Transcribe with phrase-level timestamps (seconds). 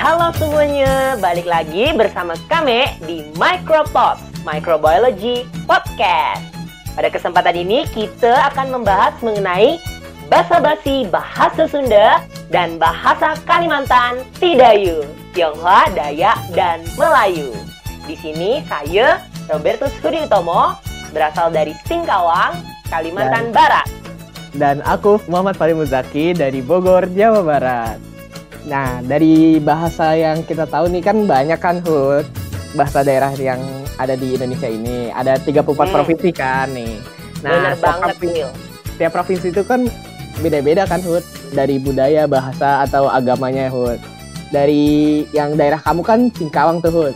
[0.00, 4.16] Halo semuanya, balik lagi bersama kami di Micropop
[4.48, 6.40] Microbiology Podcast.
[6.96, 9.76] Pada kesempatan ini kita akan membahas mengenai
[10.32, 15.04] basa-basi bahasa Sunda dan bahasa Kalimantan Tidayu,
[15.36, 17.52] Tionghoa, Dayak, dan Melayu.
[18.08, 19.20] Di sini saya
[19.52, 20.80] Robertus Hudi Utomo
[21.12, 22.56] berasal dari Singkawang,
[22.88, 23.88] Kalimantan dan, Barat.
[24.56, 28.09] Dan aku Muhammad Fahri Muzaki dari Bogor, Jawa Barat.
[28.68, 32.28] Nah, dari bahasa yang kita tahu nih kan banyak kan Hud
[32.76, 33.60] bahasa daerah yang
[33.96, 35.08] ada di Indonesia ini.
[35.12, 35.92] Ada 34 hmm.
[35.92, 36.94] provinsi kan nih.
[37.40, 38.40] Nah, Bener banget, provinsi,
[39.00, 39.88] Tiap provinsi itu kan
[40.44, 41.24] beda-beda kan Hud
[41.56, 44.00] dari budaya, bahasa atau agamanya Hud.
[44.50, 47.14] Dari yang daerah kamu kan Singkawang tuh Hud.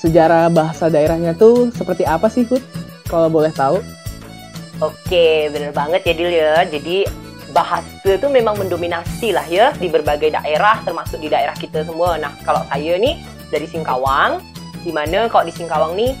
[0.00, 2.64] Sejarah bahasa daerahnya tuh seperti apa sih Hud?
[3.04, 3.84] Kalau boleh tahu.
[4.80, 6.64] Oke, bener banget ya Dil ya.
[6.64, 7.04] Jadi
[7.60, 12.16] bahasa itu memang mendominasi lah ya di berbagai daerah termasuk di daerah kita semua.
[12.16, 13.20] Nah kalau saya nih
[13.52, 14.40] dari Singkawang,
[14.80, 16.16] di mana kalau di Singkawang nih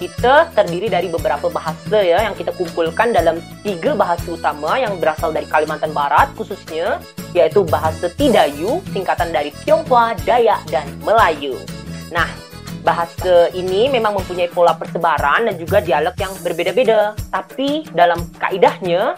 [0.00, 5.30] kita terdiri dari beberapa bahasa ya yang kita kumpulkan dalam tiga bahasa utama yang berasal
[5.30, 6.98] dari Kalimantan Barat khususnya
[7.36, 11.54] yaitu bahasa Tidayu singkatan dari Tionghoa, Dayak dan Melayu.
[12.10, 12.28] Nah,
[12.82, 17.14] bahasa ini memang mempunyai pola persebaran dan juga dialek yang berbeda-beda.
[17.30, 19.16] Tapi dalam kaidahnya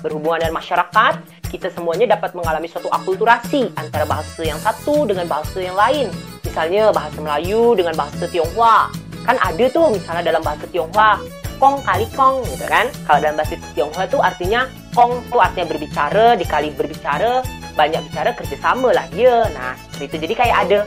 [0.00, 1.14] berhubungan dengan masyarakat,
[1.48, 6.12] kita semuanya dapat mengalami suatu akulturasi antara bahasa yang satu dengan bahasa yang lain.
[6.44, 8.92] Misalnya bahasa Melayu dengan bahasa Tionghoa.
[9.28, 11.20] Kan ada tuh misalnya dalam bahasa Tionghoa,
[11.58, 12.86] kong kali kong gitu kan.
[13.04, 14.60] Kalau dalam bahasa Tionghoa itu artinya
[14.94, 17.32] kong itu artinya berbicara, dikali berbicara,
[17.78, 19.46] banyak bicara kerjasama lah dia.
[19.54, 20.78] Nah, itu jadi kayak ada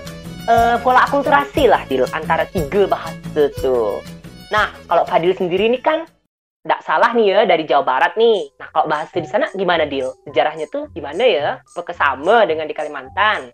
[0.50, 4.02] uh, pola akulturasi lah di antara tiga bahasa tuh.
[4.52, 6.04] Nah, kalau Fadil sendiri ini kan
[6.62, 8.54] tidak salah nih ya dari Jawa Barat nih.
[8.62, 10.14] Nah kalau bahasa di sana gimana Dil?
[10.30, 11.48] Sejarahnya tuh gimana ya?
[11.74, 13.50] Apakah sama dengan di Kalimantan?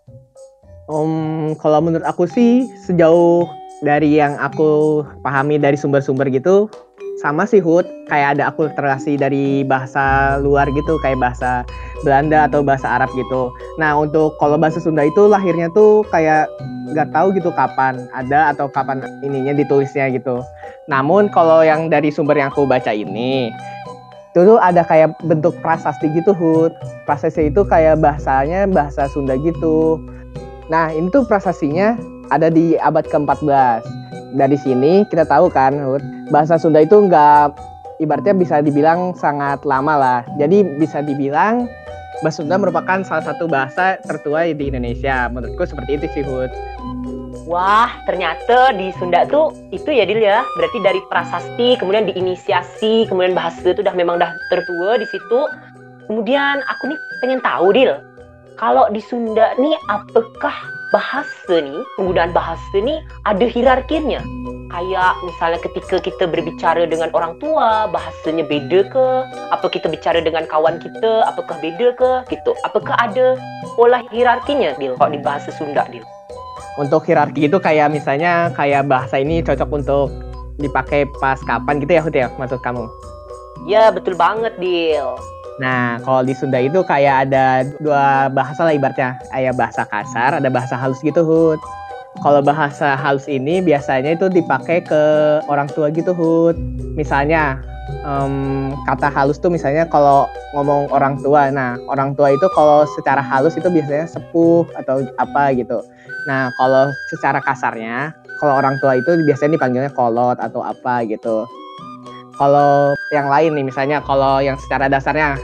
[0.92, 3.48] Um, kalau menurut aku sih sejauh
[3.80, 6.68] dari yang aku pahami dari sumber-sumber gitu
[7.18, 11.66] sama sih Hud kayak ada akulturasi dari bahasa luar gitu kayak bahasa
[12.06, 13.50] Belanda atau bahasa Arab gitu.
[13.82, 16.46] Nah untuk kalau bahasa Sunda itu lahirnya tuh kayak
[16.94, 20.38] nggak tahu gitu kapan ada atau kapan ininya ditulisnya gitu.
[20.86, 23.50] Namun kalau yang dari sumber yang aku baca ini
[24.38, 26.70] tuh ada kayak bentuk prasasti gitu Hud.
[27.02, 29.98] Prasasti itu kayak bahasanya bahasa Sunda gitu.
[30.70, 31.98] Nah ini tuh prasastinya
[32.30, 33.82] ada di abad ke-14
[34.36, 35.74] dari sini kita tahu kan
[36.28, 37.56] bahasa Sunda itu nggak
[37.98, 40.20] ibaratnya bisa dibilang sangat lama lah.
[40.36, 41.68] Jadi bisa dibilang
[42.20, 45.28] bahasa Sunda merupakan salah satu bahasa tertua di Indonesia.
[45.32, 46.50] Menurutku seperti itu sih Hud.
[47.48, 50.44] Wah, ternyata di Sunda tuh itu ya Dil ya.
[50.60, 55.40] Berarti dari prasasti, kemudian diinisiasi, kemudian bahasa itu udah memang udah tertua di situ.
[56.08, 58.00] Kemudian aku nih pengen tahu Dil,
[58.56, 60.56] kalau di Sunda nih apakah
[60.90, 64.20] bahasa nih, penggunaan bahasa nih ada hierarkinya.
[64.68, 69.06] Kayak misalnya ketika kita berbicara dengan orang tua, bahasanya beda ke?
[69.48, 72.10] Apa kita bicara dengan kawan kita, apakah beda ke?
[72.28, 72.52] Gitu.
[72.68, 73.40] Apakah ada
[73.80, 76.04] pola hierarkinya, Dil, kalau di bahasa Sunda, Dil?
[76.76, 80.12] Untuk hierarki itu kayak misalnya kayak bahasa ini cocok untuk
[80.60, 82.84] dipakai pas kapan gitu ya, Hut ya, maksud kamu?
[83.64, 85.16] Ya, betul banget, Dil.
[85.64, 89.16] Nah, kalau di Sunda itu kayak ada dua bahasa lah ibaratnya.
[89.32, 91.58] Ada bahasa kasar, ada bahasa halus gitu, Hud.
[92.18, 95.02] Kalau bahasa halus ini biasanya itu dipakai ke
[95.46, 96.58] orang tua gitu, Hud.
[96.98, 97.62] Misalnya,
[98.02, 100.26] um, kata halus tuh misalnya kalau
[100.58, 101.46] ngomong orang tua.
[101.54, 105.78] Nah, orang tua itu kalau secara halus itu biasanya sepuh atau apa gitu.
[106.26, 108.12] Nah, kalau secara kasarnya,
[108.42, 111.46] kalau orang tua itu biasanya dipanggilnya kolot atau apa gitu.
[112.38, 115.34] Kalau yang lain nih, misalnya kalau yang secara dasarnya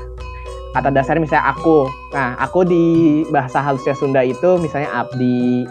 [0.75, 1.87] kata dasarnya misalnya aku.
[2.11, 2.85] Nah, aku di
[3.31, 5.67] bahasa halusnya Sunda itu misalnya abdi.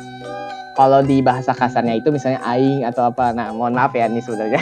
[0.73, 3.29] Kalau di bahasa kasarnya itu misalnya aing atau apa.
[3.33, 4.61] Nah, mohon maaf ya ini sebenarnya.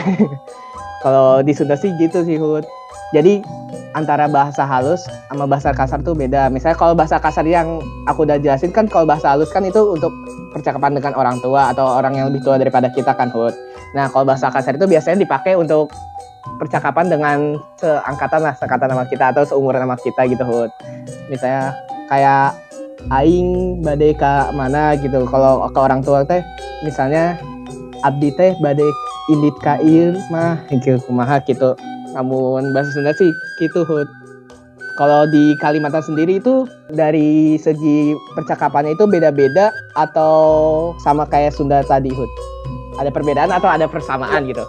[1.04, 2.64] kalau di Sunda sih gitu sih, Hud.
[3.12, 3.44] Jadi
[3.92, 6.48] antara bahasa halus sama bahasa kasar tuh beda.
[6.48, 10.12] Misalnya kalau bahasa kasar yang aku udah jelasin kan kalau bahasa halus kan itu untuk
[10.52, 13.52] percakapan dengan orang tua atau orang yang lebih tua daripada kita kan, Hud.
[13.92, 15.92] Nah, kalau bahasa kasar itu biasanya dipakai untuk
[16.56, 17.38] percakapan dengan
[17.78, 20.70] seangkatan lah seangkatan sama kita atau seumuran sama kita gitu Hud.
[21.28, 21.76] Misalnya
[22.08, 22.71] kayak
[23.10, 25.26] aing badai ke mana gitu.
[25.26, 26.44] Kalau ke orang tua teh
[26.86, 27.34] misalnya
[28.06, 28.86] abdi teh badai
[29.30, 29.80] indit ka
[30.30, 31.74] mah gitu kumaha gitu.
[32.12, 34.06] Namun bahasa Sunda sih gitu Hud.
[35.00, 42.12] Kalau di Kalimantan sendiri itu dari segi percakapannya itu beda-beda atau sama kayak Sunda tadi
[42.12, 42.28] Hud?
[43.00, 44.60] Ada perbedaan atau ada persamaan gitu?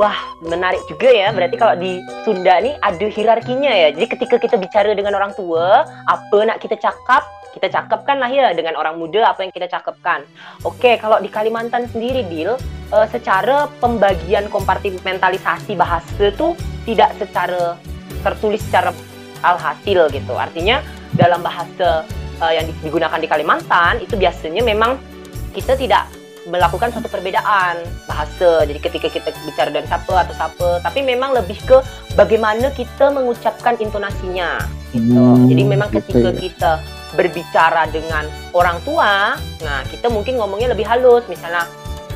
[0.00, 1.28] Wah, menarik juga ya.
[1.36, 3.88] Berarti kalau di Sunda nih ada hierarkinya ya.
[3.92, 8.56] Jadi ketika kita bicara dengan orang tua, apa nak kita cakap, kita cakapkan lah ya
[8.56, 10.24] dengan orang muda apa yang kita cakapkan.
[10.64, 12.56] Oke, kalau di Kalimantan sendiri, Dil,
[12.88, 16.56] uh, secara pembagian kompartimentalisasi bahasa tuh
[16.88, 17.76] tidak secara
[18.24, 18.96] tertulis secara
[19.44, 20.32] alhasil gitu.
[20.40, 20.80] Artinya
[21.12, 22.08] dalam bahasa
[22.40, 24.96] uh, yang digunakan di Kalimantan itu biasanya memang
[25.52, 26.08] kita tidak
[26.46, 28.66] melakukan suatu perbedaan bahasa.
[28.66, 31.78] Jadi ketika kita bicara dan siapa atau siapa, tapi memang lebih ke
[32.18, 34.62] bagaimana kita mengucapkan intonasinya.
[34.90, 35.16] Gitu.
[35.16, 36.36] Hmm, Jadi memang ketika ya.
[36.36, 36.72] kita
[37.14, 41.68] berbicara dengan orang tua, nah kita mungkin ngomongnya lebih halus, misalnya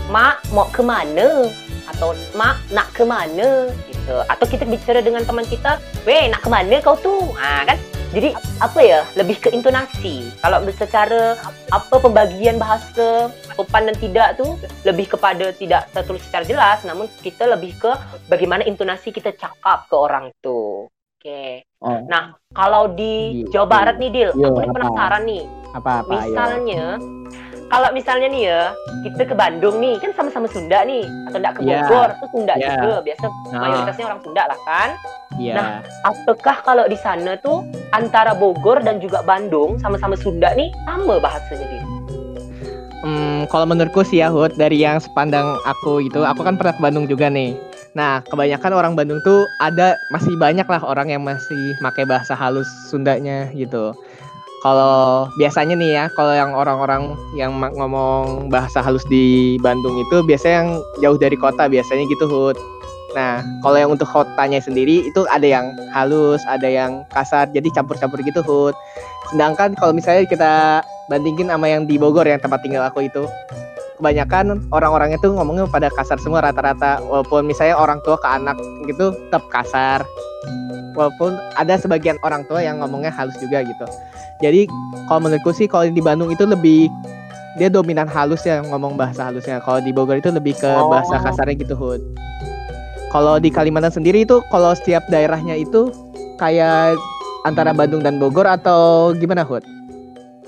[0.08, 1.50] mak mau ke mana
[1.87, 4.17] atau mak nak ke mana gitu.
[4.26, 7.78] Atau kita bicara dengan teman kita, weh nak ke mana kau tuh, ah kan?
[8.14, 8.31] Jadi
[8.62, 10.31] apa ya lebih ke intonasi.
[10.43, 11.35] Kalau secara
[11.73, 14.55] apa pembagian bahasa sopan dan tidak tuh
[14.87, 17.93] lebih kepada tidak tertulis secara jelas, namun kita lebih ke
[18.31, 20.87] bagaimana intonasi kita cakap ke orang tuh.
[21.19, 21.25] Oke.
[21.26, 21.53] Okay.
[21.82, 21.99] Oh.
[22.06, 25.44] Nah kalau di Jawa Barat nih Dil, aku nih penasaran nih.
[25.75, 26.11] Apa apa?
[26.12, 26.85] Misalnya
[27.66, 28.62] kalau misalnya nih ya
[29.02, 31.82] kita ke Bandung nih kan sama-sama Sunda nih atau enggak ke iya.
[31.82, 32.18] Bogor yeah.
[32.18, 32.74] tuh Sunda yeah.
[32.78, 33.60] juga biasa nah.
[33.62, 34.88] mayoritasnya orang Sunda lah kan
[35.38, 35.56] yeah.
[35.56, 35.68] nah
[36.06, 41.66] apakah kalau di sana tuh antara Bogor dan juga Bandung sama-sama Sunda nih sama bahasanya
[41.66, 41.84] dia
[43.06, 46.82] Hmm, kalau menurutku sih ya Hud, dari yang sepandang aku itu, aku kan pernah ke
[46.82, 47.54] Bandung juga nih.
[47.94, 52.66] Nah, kebanyakan orang Bandung tuh ada masih banyak lah orang yang masih pakai bahasa halus
[52.90, 53.94] Sundanya gitu.
[54.64, 60.64] Kalau biasanya nih ya, kalau yang orang-orang yang ngomong bahasa halus di Bandung itu biasanya
[60.64, 60.70] yang
[61.05, 62.56] jauh dari kota biasanya gitu Hud.
[63.12, 68.20] Nah, kalau yang untuk kotanya sendiri itu ada yang halus, ada yang kasar, jadi campur-campur
[68.25, 68.75] gitu Hud.
[69.32, 70.81] Sedangkan kalau misalnya kita
[71.12, 73.25] bandingin sama yang di Bogor yang tempat tinggal aku itu,
[73.97, 79.12] kebanyakan orang-orangnya tuh ngomongnya pada kasar semua rata-rata walaupun misalnya orang tua ke anak gitu
[79.29, 80.00] tetap kasar
[80.93, 83.87] walaupun ada sebagian orang tua yang ngomongnya halus juga gitu
[84.44, 84.69] jadi
[85.09, 86.93] kalau menurutku sih kalau di Bandung itu lebih
[87.56, 89.65] dia dominan halus ya ngomong bahasa halusnya.
[89.65, 90.93] Kalau di Bogor itu lebih ke oh.
[90.93, 92.05] bahasa kasarnya gitu Hud.
[93.09, 95.88] Kalau di Kalimantan sendiri itu kalau setiap daerahnya itu
[96.37, 97.00] kayak
[97.49, 99.65] antara Bandung dan Bogor atau gimana Hud?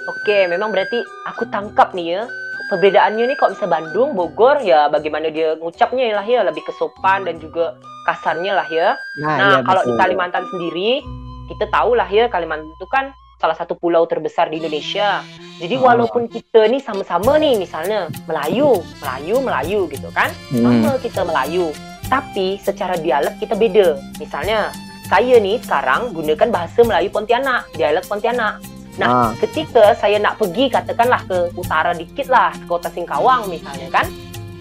[0.05, 1.01] Oke, memang berarti
[1.33, 2.23] aku tangkap nih ya.
[2.69, 7.41] Perbedaannya nih kalau bisa Bandung, Bogor ya bagaimana dia ngucapnya lah ya lebih kesopan dan
[7.41, 7.73] juga
[8.05, 8.93] kasarnya lah ya.
[9.25, 11.01] Nah, nah iya, kalau di Kalimantan sendiri
[11.49, 13.09] kita tahu lah ya Kalimantan itu kan
[13.39, 15.23] salah satu pulau terbesar di Indonesia.
[15.63, 15.87] Jadi oh.
[15.87, 20.31] walaupun kita nih sama-sama nih misalnya Melayu, Melayu, Melayu gitu kan.
[20.51, 20.63] Hmm.
[20.67, 21.71] Sama kita Melayu.
[22.11, 23.99] Tapi secara dialek kita beda.
[24.19, 24.75] Misalnya
[25.07, 28.61] saya nih sekarang gunakan bahasa Melayu Pontianak, dialek Pontianak.
[28.99, 29.33] Nah, ah.
[29.39, 34.11] ketika saya nak pergi katakanlah ke utara dikit lah, ke kota Singkawang misalnya kan,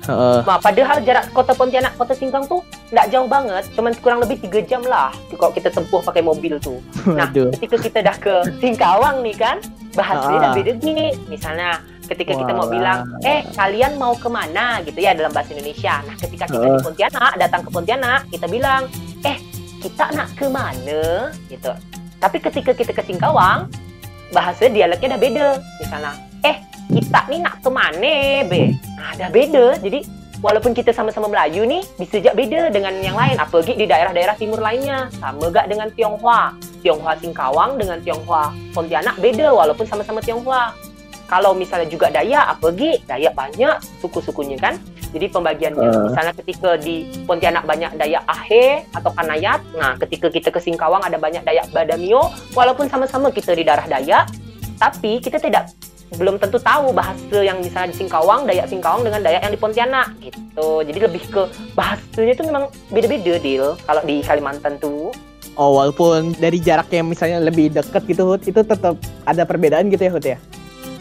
[0.07, 0.39] Uh.
[0.47, 4.59] Nah, padahal jarak kota Pontianak kota Singkang tuh nggak jauh banget, cuman kurang lebih tiga
[4.63, 6.79] jam lah kalau kita tempuh pakai mobil tuh.
[7.03, 7.51] Nah, Aduh.
[7.59, 9.59] ketika kita dah ke Singkawang nih kan,
[9.91, 10.41] bahasanya uh.
[10.41, 11.07] udah beda gini.
[11.27, 12.39] Misalnya ketika Wah.
[12.43, 15.99] kita mau bilang, eh kalian mau ke mana gitu ya dalam bahasa Indonesia.
[16.07, 16.75] Nah, ketika kita uh.
[16.79, 18.87] di Pontianak, datang ke Pontianak, kita bilang,
[19.27, 19.37] eh
[19.83, 21.71] kita nak ke mana gitu.
[22.17, 23.67] Tapi ketika kita ke Singkawang,
[24.31, 25.47] bahasa dialeknya udah beda.
[25.83, 26.13] Misalnya,
[26.47, 26.57] eh
[26.87, 28.15] kita nih nak ke mana
[28.47, 29.99] be nah, ada beda jadi
[30.41, 33.37] walaupun kita sama-sama Melayu nih bisa jadi beda dengan yang lain.
[33.37, 35.09] Apalagi di daerah-daerah timur lainnya?
[35.17, 36.53] Sama gak dengan Tionghoa?
[36.81, 40.73] Tionghoa Singkawang dengan Tionghoa Pontianak beda walaupun sama-sama Tionghoa.
[41.27, 44.79] Kalau misalnya juga Dayak apalagi Dayak banyak suku-sukunya kan?
[45.07, 46.03] Jadi pembagiannya uh.
[46.11, 51.15] misalnya ketika di Pontianak banyak Dayak Ahe atau Kanayat nah ketika kita ke Singkawang ada
[51.15, 54.27] banyak Dayak Badamio walaupun sama-sama kita di daerah Dayak
[54.77, 55.73] tapi kita tidak
[56.15, 60.07] belum tentu tahu bahasa yang misalnya di Singkawang, Dayak Singkawang dengan Dayak yang di Pontianak
[60.23, 60.69] gitu.
[60.87, 61.41] Jadi lebih ke
[61.75, 65.11] bahasanya itu memang beda-beda deal kalau di Kalimantan tuh.
[65.57, 68.93] Oh, walaupun dari jaraknya misalnya lebih deket gitu, Hud, itu tetap
[69.25, 70.37] ada perbedaan gitu ya, Hud ya?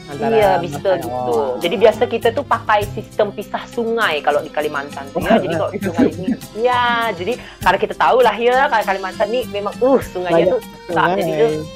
[0.06, 1.10] Antara iya bisa gitu.
[1.10, 1.58] Oh.
[1.58, 5.34] Jadi biasa kita tuh pakai sistem pisah sungai kalau di Kalimantan tuh ya.
[5.42, 6.28] jadi kalau sungai ini,
[6.62, 10.60] ya jadi karena kita tahu lah ya kalau Kalimantan nih memang uh sungainya Banyak tuh
[10.94, 11.32] tak jadi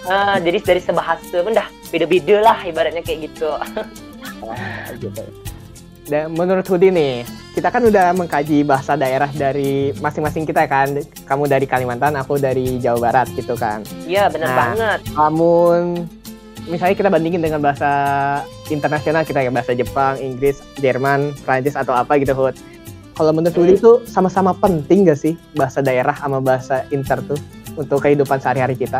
[0.07, 3.51] uh, jadi dari sebahasa pun dah beda-beda lah ibaratnya kayak gitu.
[4.99, 5.23] gitu.
[6.11, 7.23] Dan menurut Hudi nih,
[7.55, 10.99] kita kan udah mengkaji bahasa daerah dari masing-masing kita kan.
[11.23, 13.87] Kamu dari Kalimantan, aku dari Jawa Barat gitu kan.
[14.11, 14.99] Iya, benar nah, banget.
[15.15, 16.11] Namun
[16.67, 17.91] misalnya kita bandingin dengan bahasa
[18.75, 22.59] internasional kita kayak bahasa Jepang, Inggris, Jerman, Prancis atau apa gitu Hud.
[23.15, 27.39] Kalau menurut Hudi itu sama-sama penting gak sih bahasa daerah sama bahasa inter tuh
[27.79, 28.99] untuk kehidupan sehari-hari kita?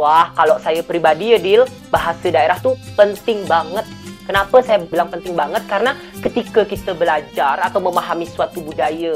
[0.00, 3.84] Wah, kalau saya pribadi ya Dil, bahasa daerah tuh penting banget.
[4.24, 5.60] Kenapa saya bilang penting banget?
[5.68, 5.92] Karena
[6.24, 9.12] ketika kita belajar atau memahami suatu budaya,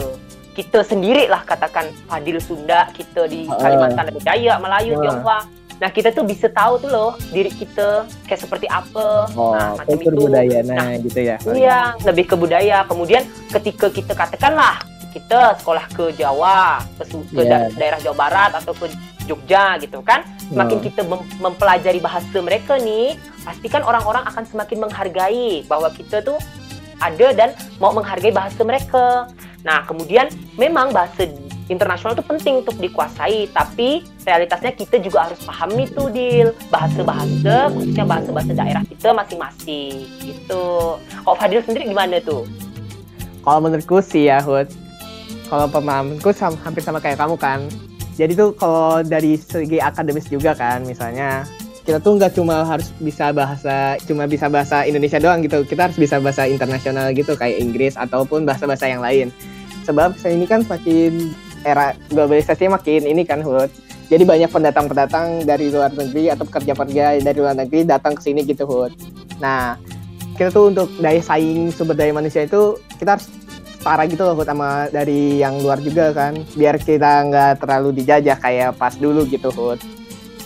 [0.52, 3.56] kita sendiri lah katakan Fadil Sunda kita di Uh.
[3.56, 5.00] Kalimantan ada Dayak, Melayu, Uh.
[5.00, 5.40] Tionghoa.
[5.80, 9.26] Nah kita tuh bisa tahu tuh loh diri kita kayak seperti apa.
[9.32, 10.12] Oh, nah macam itu.
[10.12, 11.36] budaya Nah, nah gitu ya.
[11.48, 12.84] Iya, lebih ke budaya.
[12.84, 14.84] Kemudian ketika kita katakanlah
[15.16, 17.50] kita sekolah ke Jawa, ke, ke Iya.
[17.50, 18.90] da- daerah Jawa Barat atau ke
[19.24, 20.82] Jogja gitu kan, semakin Oh.
[20.82, 26.36] kita mem- mempelajari bahasa mereka nih, pastikan orang-orang akan semakin menghargai bahwa kita tuh
[27.00, 27.50] ada dan
[27.82, 29.28] mau menghargai bahasa mereka.
[29.64, 31.24] Nah, kemudian memang bahasa
[31.66, 38.04] internasional itu penting untuk dikuasai, tapi realitasnya kita juga harus pahami tuh Dil, bahasa-bahasa khususnya
[38.04, 41.00] bahasa-bahasa daerah kita masing-masing gitu.
[41.00, 42.44] Kalau Fadil sendiri gimana tuh?
[43.40, 44.68] Kalau menurutku sih ya, Hud.
[45.48, 47.64] Kalau pemahamanku sam- hampir sama kayak kamu kan.
[48.14, 51.42] Jadi tuh kalau dari segi akademis juga kan, misalnya
[51.84, 55.66] kita tuh nggak cuma harus bisa bahasa, cuma bisa bahasa Indonesia doang gitu.
[55.66, 59.28] Kita harus bisa bahasa internasional gitu, kayak Inggris ataupun bahasa-bahasa yang lain.
[59.84, 61.34] Sebab saya ini kan semakin
[61.66, 63.68] era globalisasi makin ini kan, Hud.
[64.08, 68.64] Jadi banyak pendatang-pendatang dari luar negeri atau pekerja-pekerja dari luar negeri datang ke sini gitu,
[68.64, 68.92] Hud.
[69.42, 69.76] Nah,
[70.40, 73.26] kita tuh untuk daya saing sumber daya manusia itu kita harus
[73.84, 78.80] setara gitu loh sama dari yang luar juga kan biar kita nggak terlalu dijajah kayak
[78.80, 79.76] pas dulu gitu Hud.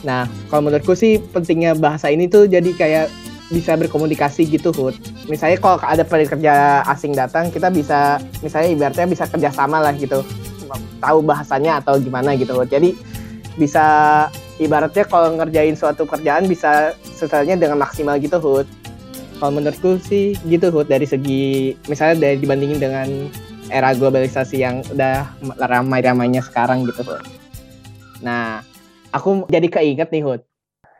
[0.02, 3.06] Nah kalau menurutku sih pentingnya bahasa ini tuh jadi kayak
[3.54, 4.98] bisa berkomunikasi gitu Hud.
[5.30, 10.26] Misalnya kalau ada pekerja asing datang kita bisa misalnya ibaratnya bisa kerjasama lah gitu
[10.98, 12.74] tahu bahasanya atau gimana gitu Hud.
[12.74, 12.98] Jadi
[13.54, 13.86] bisa
[14.58, 18.66] ibaratnya kalau ngerjain suatu kerjaan bisa selesainya dengan maksimal gitu Hud
[19.38, 23.08] kalau menurutku sih gitu Hud dari segi misalnya dari dibandingin dengan
[23.70, 25.28] era globalisasi yang udah
[25.60, 27.22] ramai-ramainya sekarang gitu Hud.
[28.20, 28.60] Nah,
[29.14, 30.42] aku jadi keinget nih Hud.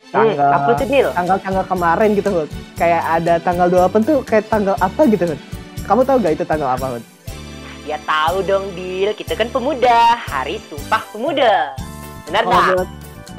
[0.09, 1.09] Hmm, Tanggal apa tuh Dil?
[1.12, 2.49] tanggal-tanggal kemarin gitu Hud.
[2.78, 5.40] Kayak ada tanggal 28 tuh kayak tanggal apa gitu Hud.
[5.88, 7.04] Kamu tahu gak itu tanggal apa Hud?
[7.88, 11.73] Ya tahu dong Dil, kita kan pemuda, Hari Sumpah Pemuda.
[12.28, 12.52] Benar Oh?
[12.52, 12.88] Hud.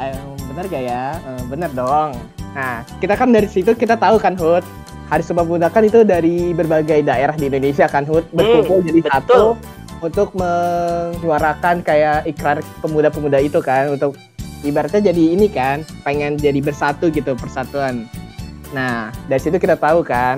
[0.01, 0.17] Eh,
[0.49, 1.05] bener gak ya?
[1.21, 2.17] Eh, bener dong.
[2.57, 4.65] Nah, kita kan dari situ kita tahu kan Hud.
[5.09, 8.29] Hari Sumpah Pemuda kan itu dari berbagai daerah di Indonesia kan Hud.
[8.29, 9.09] Berkumpul jadi betul.
[9.09, 9.41] satu
[10.05, 13.89] untuk menyuarakan kayak ikrar pemuda-pemuda itu kan.
[13.97, 14.13] Untuk
[14.61, 18.05] ibaratnya jadi ini kan, pengen jadi bersatu gitu, persatuan.
[18.69, 20.37] Nah, dari situ kita tahu kan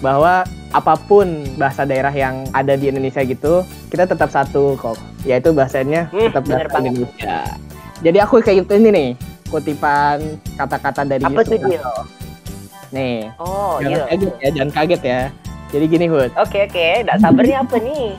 [0.00, 4.96] bahwa apa pun bahasa daerah yang ada di Indonesia gitu, kita tetap satu kok.
[5.28, 6.88] Yaitu bahasanya Hmm, tetap bahasa banget.
[6.88, 7.36] Indonesia.
[8.00, 9.08] Jadi aku kayak ini nih,
[9.52, 11.84] kutipan kata-kata dari Apa tuh Yusuf Dil?
[12.94, 14.06] Nih, Oh jangan iya.
[14.10, 15.20] kaget ya, jangan kaget ya.
[15.74, 18.14] Jadi gini Hud, Oke oke, nggak sabarnya apa nih?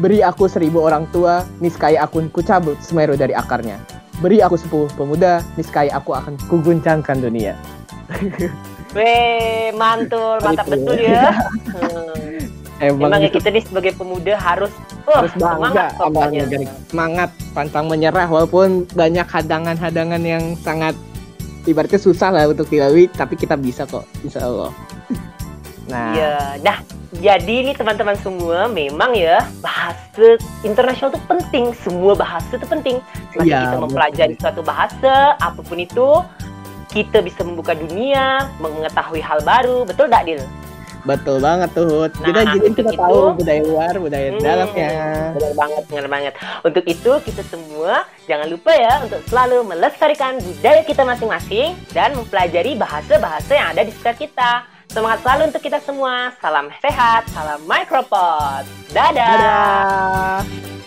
[0.00, 3.76] beri aku seribu orang tua, niscaya aku kucabut Semeru dari akarnya.
[4.24, 7.52] Beri aku sepuluh pemuda, niscaya aku akan kuguncangkan dunia.
[8.96, 10.74] Weh, mantul, mantap Itu.
[10.74, 11.30] betul ya.
[12.80, 12.96] Hmm.
[12.96, 14.72] Emang, Emang ya itu kita nih sebagai pemuda harus,
[15.04, 16.48] wah, harus bangga semangat.
[16.88, 20.96] Semangat, pantang menyerah walaupun banyak hadangan-hadangan yang sangat
[21.68, 24.72] ibaratnya susah lah untuk dilalui, tapi kita bisa kok, insya Allah.
[25.90, 26.78] Nah, Iya, nah
[27.18, 32.96] jadi nih teman-teman semua memang ya bahasa internasional itu penting, semua bahasa itu penting.
[33.34, 33.82] Semakin Iya, kita betul.
[33.90, 36.08] mempelajari suatu bahasa, apa pun itu,
[36.94, 40.42] kita bisa membuka dunia, mengetahui hal baru, betul tak Dil?
[41.02, 42.12] Betul banget tuh Hud.
[42.16, 44.90] Kita Nah, jadi kita itu- tahu budaya luar, budaya Hmm, dalamnya.
[45.32, 46.32] Benar banget, benar banget.
[46.60, 47.92] Untuk itu kita semua
[48.24, 53.92] jangan lupa ya untuk selalu melestarikan budaya kita masing-masing dan mempelajari bahasa-bahasa yang ada di
[53.92, 54.52] sekitar kita.
[54.90, 56.34] Semangat selalu untuk kita semua.
[56.42, 58.66] Salam sehat, salam micropod.
[58.90, 59.14] Dadah.
[59.14, 60.79] Dadah.